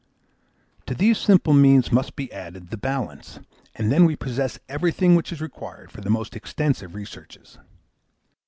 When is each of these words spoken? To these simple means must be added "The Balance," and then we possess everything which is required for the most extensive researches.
To 0.87 0.95
these 0.95 1.19
simple 1.19 1.53
means 1.53 1.91
must 1.91 2.15
be 2.15 2.33
added 2.33 2.71
"The 2.71 2.75
Balance," 2.77 3.37
and 3.75 3.91
then 3.91 4.03
we 4.05 4.15
possess 4.15 4.57
everything 4.67 5.13
which 5.15 5.31
is 5.31 5.41
required 5.41 5.91
for 5.91 6.01
the 6.01 6.09
most 6.09 6.35
extensive 6.35 6.95
researches. 6.95 7.59